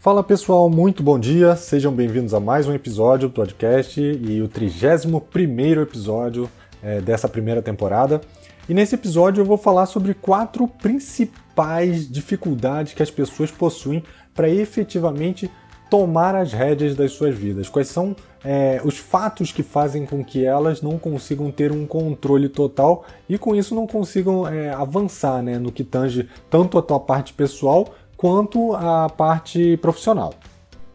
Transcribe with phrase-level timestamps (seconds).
[0.00, 4.48] Fala pessoal, muito bom dia, sejam bem-vindos a mais um episódio do podcast e o
[4.48, 6.48] 31 episódio
[6.82, 8.18] é, dessa primeira temporada.
[8.66, 14.02] E nesse episódio eu vou falar sobre quatro principais dificuldades que as pessoas possuem
[14.34, 15.50] para efetivamente
[15.90, 17.68] tomar as rédeas das suas vidas.
[17.68, 22.48] Quais são é, os fatos que fazem com que elas não consigam ter um controle
[22.48, 27.00] total e com isso não consigam é, avançar né, no que tange tanto a tua
[27.00, 30.34] parte pessoal quanto a parte profissional.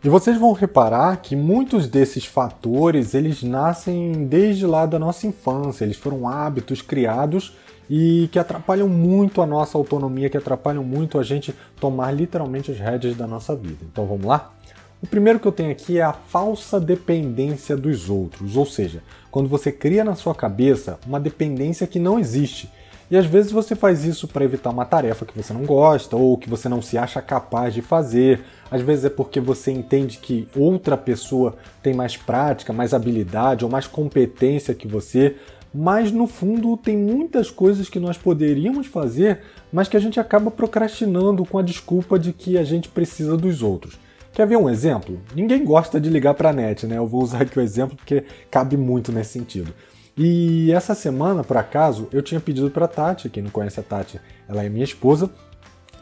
[0.03, 5.83] E vocês vão reparar que muitos desses fatores eles nascem desde lá da nossa infância,
[5.85, 7.57] eles foram hábitos criados
[7.89, 12.77] e que atrapalham muito a nossa autonomia, que atrapalham muito a gente tomar literalmente as
[12.77, 13.83] rédeas da nossa vida.
[13.91, 14.53] Então vamos lá?
[15.01, 19.01] O primeiro que eu tenho aqui é a falsa dependência dos outros, ou seja,
[19.31, 22.69] quando você cria na sua cabeça uma dependência que não existe
[23.09, 26.37] e às vezes você faz isso para evitar uma tarefa que você não gosta ou
[26.37, 28.41] que você não se acha capaz de fazer.
[28.69, 33.69] Às vezes é porque você entende que outra pessoa tem mais prática, mais habilidade ou
[33.69, 35.35] mais competência que você.
[35.71, 40.49] Mas no fundo tem muitas coisas que nós poderíamos fazer, mas que a gente acaba
[40.49, 43.99] procrastinando com a desculpa de que a gente precisa dos outros.
[44.33, 45.19] Quer ver um exemplo?
[45.35, 46.97] Ninguém gosta de ligar para a net, né?
[46.97, 49.73] Eu vou usar aqui o exemplo porque cabe muito nesse sentido.
[50.17, 54.19] E essa semana, por acaso, eu tinha pedido para Tati, quem não conhece a Tati,
[54.47, 55.29] ela é minha esposa,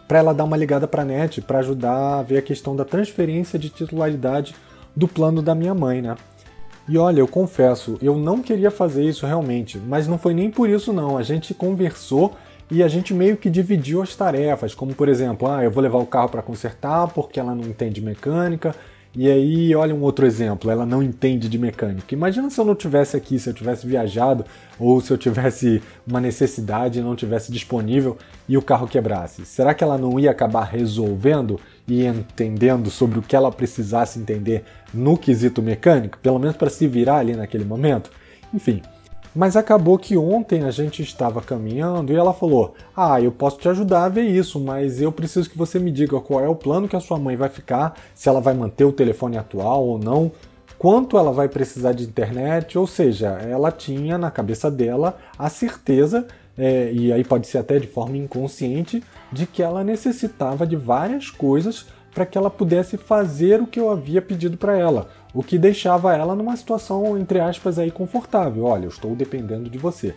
[0.08, 2.86] para ela dar uma ligada para a NET para ajudar a ver a questão da
[2.86, 4.54] transferência de titularidade
[4.96, 6.16] do plano da minha mãe, né?
[6.88, 10.70] E olha, eu confesso, eu não queria fazer isso realmente, mas não foi nem por
[10.70, 11.18] isso não.
[11.18, 12.36] A gente conversou
[12.70, 16.00] e a gente meio que dividiu as tarefas, como por exemplo, ah, eu vou levar
[16.00, 18.76] o carro para consertar porque ela não entende mecânica,
[19.16, 22.16] e aí, olha um outro exemplo, ela não entende de mecânica.
[22.16, 24.44] Imagina se eu não tivesse aqui, se eu tivesse viajado
[24.80, 28.18] ou se eu tivesse uma necessidade e não tivesse disponível
[28.50, 29.46] e o carro quebrasse.
[29.46, 34.64] Será que ela não ia acabar resolvendo e entendendo sobre o que ela precisasse entender
[34.92, 38.10] no quesito mecânico, pelo menos para se virar ali naquele momento?
[38.52, 38.82] Enfim,
[39.36, 43.68] mas acabou que ontem a gente estava caminhando e ela falou: Ah, eu posso te
[43.68, 46.88] ajudar a ver isso, mas eu preciso que você me diga qual é o plano
[46.88, 50.32] que a sua mãe vai ficar, se ela vai manter o telefone atual ou não,
[50.78, 56.28] quanto ela vai precisar de internet, ou seja, ela tinha na cabeça dela a certeza,
[56.58, 61.30] é, e aí pode ser até de forma inconsciente, de que ela necessitava de várias
[61.30, 65.58] coisas para que ela pudesse fazer o que eu havia pedido para ela, o que
[65.58, 68.66] deixava ela numa situação entre aspas aí confortável.
[68.66, 70.16] Olha, eu estou dependendo de você.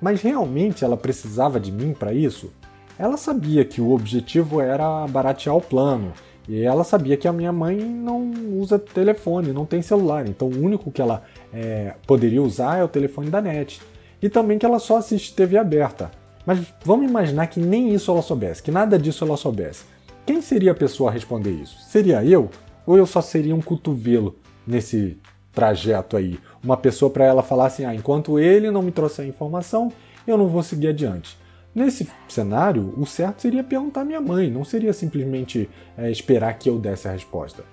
[0.00, 2.52] Mas realmente ela precisava de mim para isso?
[2.98, 6.12] Ela sabia que o objetivo era baratear o plano,
[6.48, 10.62] e ela sabia que a minha mãe não usa telefone, não tem celular, então o
[10.62, 13.80] único que ela é, poderia usar é o telefone da net.
[14.20, 16.10] E também que ela só assiste TV aberta.
[16.44, 19.84] Mas vamos imaginar que nem isso ela soubesse, que nada disso ela soubesse.
[20.26, 21.78] Quem seria a pessoa a responder isso?
[21.82, 22.50] Seria eu?
[22.84, 24.36] Ou eu só seria um cotovelo
[24.66, 25.18] nesse
[25.52, 26.38] trajeto aí?
[26.62, 29.92] Uma pessoa para ela falar assim: ah, enquanto ele não me trouxer a informação,
[30.26, 31.38] eu não vou seguir adiante.
[31.74, 36.68] Nesse cenário, o certo seria perguntar à minha mãe, não seria simplesmente é, esperar que
[36.68, 37.64] eu desse a resposta.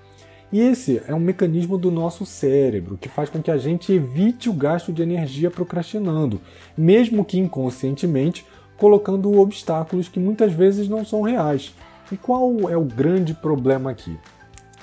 [0.51, 4.49] E esse é um mecanismo do nosso cérebro que faz com que a gente evite
[4.49, 6.41] o gasto de energia procrastinando,
[6.75, 8.45] mesmo que inconscientemente
[8.77, 11.75] colocando obstáculos que muitas vezes não são reais.
[12.11, 14.17] E qual é o grande problema aqui?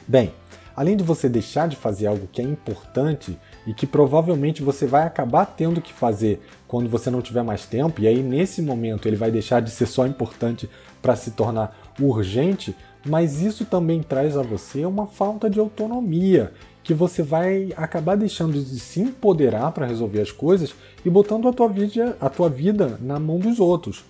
[0.06, 0.32] Bem,
[0.76, 5.04] além de você deixar de fazer algo que é importante e que provavelmente você vai
[5.04, 9.16] acabar tendo que fazer quando você não tiver mais tempo, e aí nesse momento ele
[9.16, 10.68] vai deixar de ser só importante
[11.00, 12.76] para se tornar urgente,
[13.06, 18.52] mas isso também traz a você uma falta de autonomia, que você vai acabar deixando
[18.52, 22.98] de se empoderar para resolver as coisas e botando a tua, vida, a tua vida
[23.00, 24.04] na mão dos outros.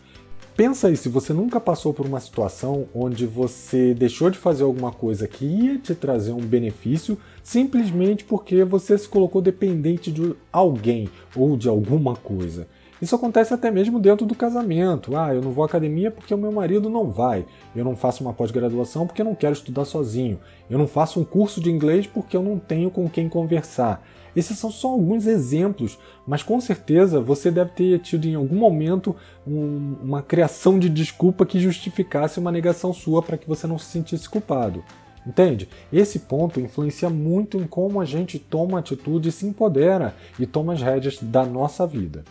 [0.57, 4.91] Pensa aí se você nunca passou por uma situação onde você deixou de fazer alguma
[4.91, 11.11] coisa que ia te trazer um benefício simplesmente porque você se colocou dependente de alguém
[11.37, 12.67] ou de alguma coisa.
[13.03, 15.15] Isso acontece até mesmo dentro do casamento.
[15.15, 17.45] Ah, eu não vou à academia porque o meu marido não vai.
[17.75, 20.41] Eu não faço uma pós-graduação porque eu não quero estudar sozinho.
[20.71, 24.03] Eu não faço um curso de inglês porque eu não tenho com quem conversar.
[24.37, 29.17] Esses são só alguns exemplos, mas com certeza você deve ter tido em algum momento
[29.47, 33.87] um, uma criação de desculpa que justificasse uma negação sua para que você não se
[33.87, 34.85] sentisse culpado.
[35.27, 35.69] Entende?
[35.93, 40.75] Esse ponto influencia muito em como a gente toma atitude e se empodera e toma
[40.75, 42.23] as rédeas da nossa vida.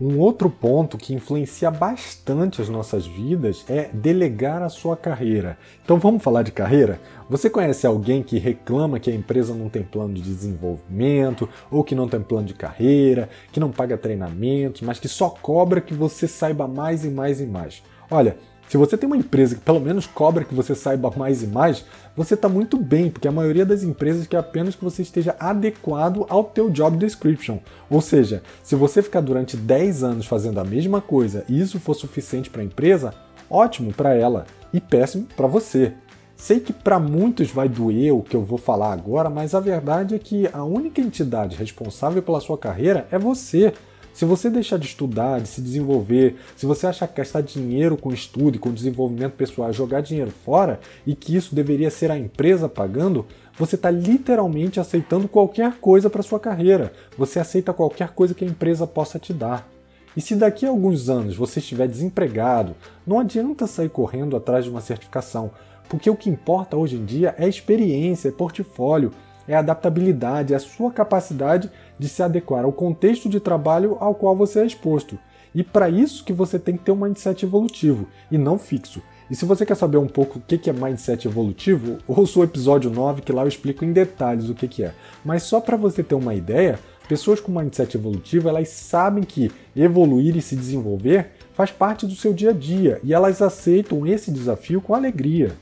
[0.00, 5.58] Um outro ponto que influencia bastante as nossas vidas é delegar a sua carreira.
[5.84, 6.98] Então vamos falar de carreira?
[7.28, 11.94] Você conhece alguém que reclama que a empresa não tem plano de desenvolvimento, ou que
[11.94, 16.26] não tem plano de carreira, que não paga treinamentos, mas que só cobra que você
[16.26, 17.82] saiba mais e mais e mais?
[18.10, 18.38] Olha,
[18.70, 21.84] Se você tem uma empresa que pelo menos cobra que você saiba mais e mais,
[22.16, 26.24] você está muito bem, porque a maioria das empresas quer apenas que você esteja adequado
[26.28, 27.58] ao teu job description.
[27.90, 31.94] Ou seja, se você ficar durante 10 anos fazendo a mesma coisa e isso for
[31.94, 33.12] suficiente para a empresa,
[33.50, 35.92] ótimo para ela e péssimo para você.
[36.36, 40.14] Sei que para muitos vai doer o que eu vou falar agora, mas a verdade
[40.14, 43.74] é que a única entidade responsável pela sua carreira é você.
[44.20, 48.12] Se você deixar de estudar, de se desenvolver, se você achar que gastar dinheiro com
[48.12, 52.18] estudo e com desenvolvimento pessoal é jogar dinheiro fora e que isso deveria ser a
[52.18, 53.24] empresa pagando,
[53.56, 56.92] você está literalmente aceitando qualquer coisa para sua carreira.
[57.16, 59.66] Você aceita qualquer coisa que a empresa possa te dar.
[60.14, 62.76] E se daqui a alguns anos você estiver desempregado,
[63.06, 65.50] não adianta sair correndo atrás de uma certificação,
[65.88, 69.12] porque o que importa hoje em dia é experiência, é portfólio,
[69.50, 71.68] é adaptabilidade, é a sua capacidade
[71.98, 75.18] de se adequar ao contexto de trabalho ao qual você é exposto.
[75.52, 79.02] E para isso que você tem que ter um mindset evolutivo e não fixo.
[79.28, 82.92] E se você quer saber um pouco o que é mindset evolutivo, ouça o episódio
[82.92, 84.94] 9 que lá eu explico em detalhes o que é.
[85.24, 90.36] Mas só para você ter uma ideia, pessoas com mindset evolutivo, elas sabem que evoluir
[90.36, 94.80] e se desenvolver faz parte do seu dia a dia e elas aceitam esse desafio
[94.80, 95.56] com alegria.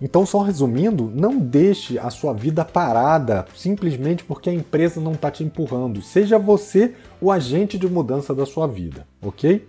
[0.00, 5.30] Então, só resumindo, não deixe a sua vida parada simplesmente porque a empresa não está
[5.30, 6.02] te empurrando.
[6.02, 9.66] Seja você o agente de mudança da sua vida, ok?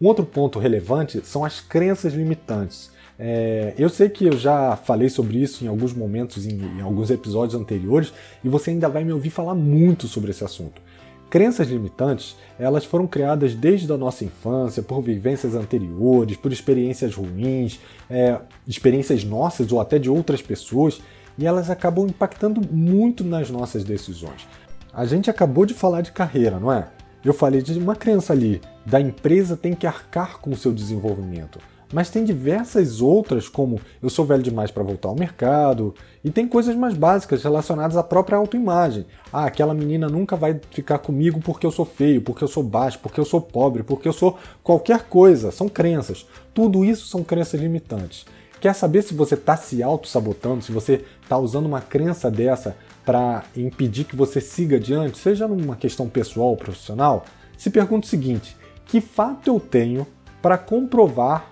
[0.00, 2.90] Um outro ponto relevante são as crenças limitantes.
[3.22, 7.10] É, eu sei que eu já falei sobre isso em alguns momentos, em, em alguns
[7.10, 10.80] episódios anteriores, e você ainda vai me ouvir falar muito sobre esse assunto.
[11.30, 17.78] Crenças limitantes, elas foram criadas desde a nossa infância, por vivências anteriores, por experiências ruins,
[18.10, 21.00] é, experiências nossas ou até de outras pessoas,
[21.38, 24.48] e elas acabam impactando muito nas nossas decisões.
[24.92, 26.88] A gente acabou de falar de carreira, não é?
[27.24, 31.60] Eu falei de uma crença ali, da empresa tem que arcar com o seu desenvolvimento.
[31.92, 36.46] Mas tem diversas outras, como eu sou velho demais para voltar ao mercado, e tem
[36.46, 39.06] coisas mais básicas relacionadas à própria autoimagem.
[39.32, 43.00] Ah, aquela menina nunca vai ficar comigo porque eu sou feio, porque eu sou baixo,
[43.02, 45.50] porque eu sou pobre, porque eu sou qualquer coisa.
[45.50, 46.26] São crenças.
[46.54, 48.24] Tudo isso são crenças limitantes.
[48.60, 53.42] Quer saber se você está se auto-sabotando, se você está usando uma crença dessa para
[53.56, 57.24] impedir que você siga adiante, seja numa questão pessoal ou profissional?
[57.56, 58.54] Se pergunta o seguinte:
[58.84, 60.06] que fato eu tenho
[60.42, 61.49] para comprovar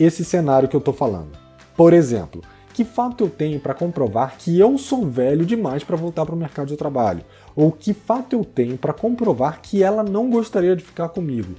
[0.00, 1.38] esse cenário que eu estou falando.
[1.76, 2.42] Por exemplo,
[2.72, 6.38] que fato eu tenho para comprovar que eu sou velho demais para voltar para o
[6.38, 7.22] mercado de trabalho?
[7.54, 11.54] Ou que fato eu tenho para comprovar que ela não gostaria de ficar comigo?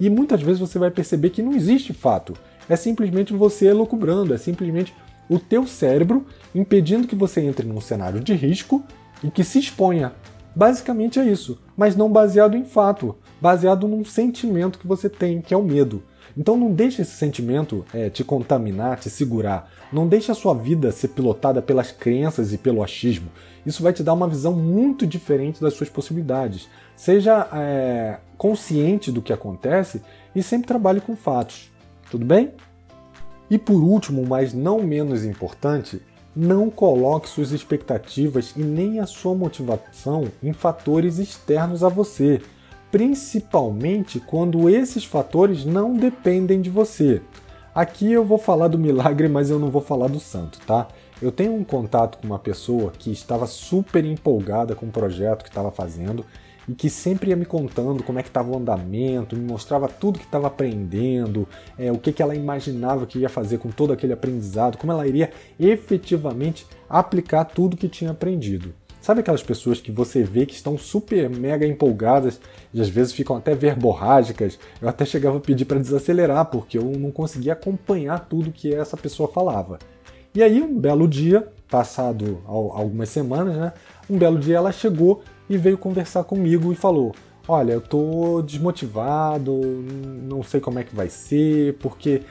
[0.00, 2.32] E muitas vezes você vai perceber que não existe fato.
[2.68, 4.94] É simplesmente você elucubrando, é simplesmente
[5.28, 6.24] o teu cérebro
[6.54, 8.82] impedindo que você entre num cenário de risco
[9.22, 10.12] e que se exponha.
[10.54, 15.54] Basicamente é isso, mas não baseado em fato, baseado num sentimento que você tem, que
[15.54, 16.02] é o medo.
[16.36, 19.70] Então não deixe esse sentimento é, te contaminar, te segurar.
[19.92, 23.28] Não deixe a sua vida ser pilotada pelas crenças e pelo achismo.
[23.64, 26.68] Isso vai te dar uma visão muito diferente das suas possibilidades.
[26.96, 30.02] Seja é, consciente do que acontece
[30.34, 31.70] e sempre trabalhe com fatos.
[32.10, 32.52] Tudo bem?
[33.50, 36.00] E por último, mas não menos importante,
[36.34, 42.40] não coloque suas expectativas e nem a sua motivação em fatores externos a você
[42.92, 47.22] principalmente quando esses fatores não dependem de você.
[47.74, 50.86] Aqui eu vou falar do milagre, mas eu não vou falar do santo, tá?
[51.20, 55.48] Eu tenho um contato com uma pessoa que estava super empolgada com o projeto que
[55.48, 56.22] estava fazendo
[56.68, 60.18] e que sempre ia me contando como é que estava o andamento, me mostrava tudo
[60.18, 64.12] que estava aprendendo, é, o que, que ela imaginava que ia fazer com todo aquele
[64.12, 68.74] aprendizado, como ela iria efetivamente aplicar tudo que tinha aprendido.
[69.02, 72.40] Sabe aquelas pessoas que você vê que estão super mega empolgadas
[72.72, 74.60] e às vezes ficam até verborrágicas?
[74.80, 78.96] Eu até chegava a pedir para desacelerar porque eu não conseguia acompanhar tudo que essa
[78.96, 79.80] pessoa falava.
[80.32, 83.72] E aí, um belo dia, passado algumas semanas, né?
[84.08, 87.12] Um belo dia ela chegou e veio conversar comigo e falou:
[87.48, 89.52] Olha, eu tô desmotivado,
[90.22, 92.22] não sei como é que vai ser, porque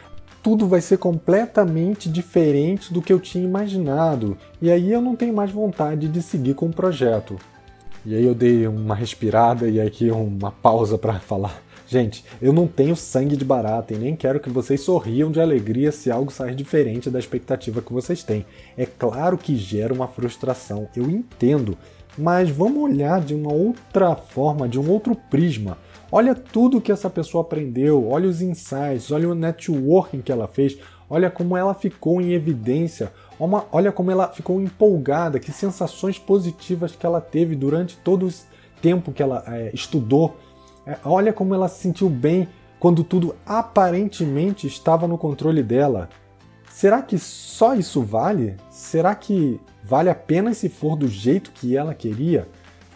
[0.44, 5.34] tudo vai ser completamente diferente do que eu tinha imaginado, e aí eu não tenho
[5.34, 7.38] mais vontade de seguir com o projeto.
[8.06, 11.62] E aí eu dei uma respirada e aqui uma pausa para falar.
[11.88, 15.92] Gente, eu não tenho sangue de barata e nem quero que vocês sorriam de alegria
[15.92, 18.46] se algo sair diferente da expectativa que vocês têm.
[18.78, 21.78] É claro que gera uma frustração, eu entendo,
[22.18, 25.78] mas vamos olhar de uma outra forma, de um outro prisma.
[26.12, 30.78] Olha tudo que essa pessoa aprendeu, olha os insights, olha o networking que ela fez,
[31.10, 33.12] olha como ela ficou em evidência,
[33.72, 38.34] olha como ela ficou empolgada, que sensações positivas que ela teve durante todo o
[38.82, 40.36] tempo que ela é, estudou,
[40.86, 42.48] é, olha como ela se sentiu bem
[42.80, 46.10] quando tudo aparentemente estava no controle dela.
[46.70, 48.58] Será que só isso vale?
[48.70, 52.48] Será que vale apenas se for do jeito que ela queria?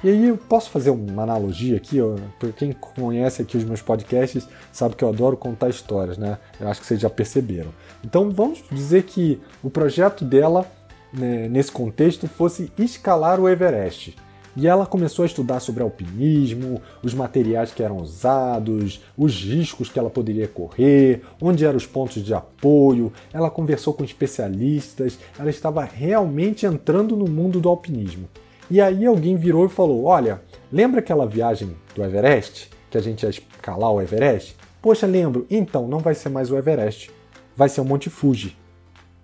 [0.03, 1.97] E aí eu posso fazer uma analogia aqui,
[2.39, 6.37] por quem conhece aqui os meus podcasts sabe que eu adoro contar histórias, né?
[6.59, 7.71] Eu acho que vocês já perceberam.
[8.03, 10.69] Então vamos dizer que o projeto dela,
[11.11, 14.15] né, nesse contexto, fosse escalar o Everest.
[14.55, 20.00] E ela começou a estudar sobre alpinismo, os materiais que eram usados, os riscos que
[20.00, 23.12] ela poderia correr, onde eram os pontos de apoio.
[23.33, 28.29] Ela conversou com especialistas, ela estava realmente entrando no mundo do alpinismo.
[28.71, 32.69] E aí alguém virou e falou: Olha, lembra aquela viagem do Everest?
[32.89, 34.55] Que a gente ia escalar o Everest?
[34.81, 35.45] Poxa, lembro.
[35.50, 37.12] Então, não vai ser mais o Everest,
[37.55, 38.55] vai ser o Monte Fuji.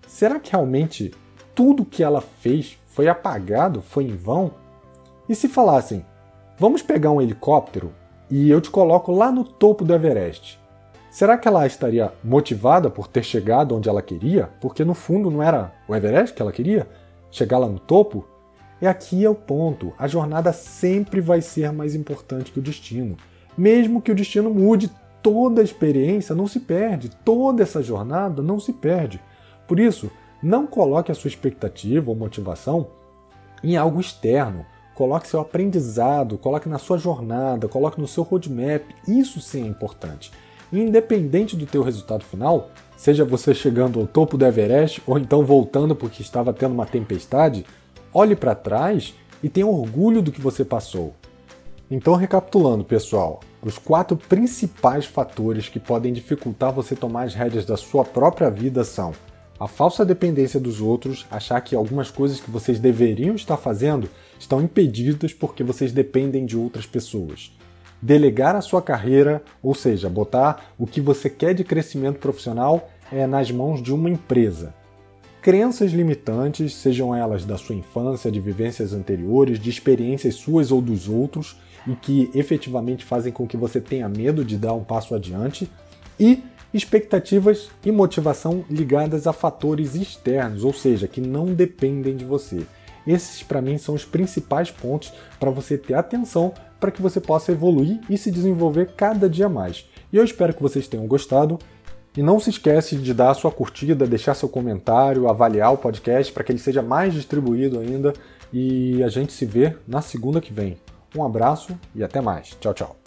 [0.06, 1.12] Será que realmente
[1.54, 4.61] tudo que ela fez foi apagado, foi em vão?
[5.32, 6.04] E se falassem,
[6.58, 7.90] vamos pegar um helicóptero
[8.30, 10.60] e eu te coloco lá no topo do Everest?
[11.10, 14.50] Será que ela estaria motivada por ter chegado onde ela queria?
[14.60, 16.86] Porque no fundo não era o Everest que ela queria?
[17.30, 18.28] Chegar lá no topo?
[18.78, 23.16] E aqui é o ponto: a jornada sempre vai ser mais importante que o destino.
[23.56, 24.90] Mesmo que o destino mude,
[25.22, 29.18] toda a experiência não se perde, toda essa jornada não se perde.
[29.66, 30.10] Por isso,
[30.42, 32.88] não coloque a sua expectativa ou motivação
[33.64, 34.66] em algo externo.
[34.94, 38.82] Coloque seu aprendizado, coloque na sua jornada, coloque no seu roadmap.
[39.06, 40.30] Isso sim é importante.
[40.72, 45.94] Independente do teu resultado final, seja você chegando ao topo do Everest ou então voltando
[45.94, 47.64] porque estava tendo uma tempestade,
[48.14, 51.14] Olhe para trás e tenha orgulho do que você passou.
[51.90, 57.76] Então, recapitulando, pessoal, os quatro principais fatores que podem dificultar você tomar as rédeas da
[57.76, 59.12] sua própria vida são
[59.62, 64.60] a falsa dependência dos outros, achar que algumas coisas que vocês deveriam estar fazendo estão
[64.60, 67.56] impedidas porque vocês dependem de outras pessoas.
[68.00, 73.24] Delegar a sua carreira, ou seja, botar o que você quer de crescimento profissional é
[73.24, 74.74] nas mãos de uma empresa
[75.40, 81.08] crenças limitantes, sejam elas da sua infância, de vivências anteriores, de experiências suas ou dos
[81.08, 85.68] outros, e que efetivamente fazem com que você tenha medo de dar um passo adiante,
[86.18, 92.66] e expectativas e motivação ligadas a fatores externos, ou seja, que não dependem de você.
[93.06, 97.52] Esses, para mim, são os principais pontos para você ter atenção para que você possa
[97.52, 99.88] evoluir e se desenvolver cada dia mais.
[100.12, 101.58] E eu espero que vocês tenham gostado.
[102.14, 106.30] E não se esquece de dar a sua curtida, deixar seu comentário, avaliar o podcast
[106.30, 108.12] para que ele seja mais distribuído ainda.
[108.52, 110.76] E a gente se vê na segunda que vem.
[111.16, 112.50] Um abraço e até mais.
[112.60, 113.01] Tchau, tchau.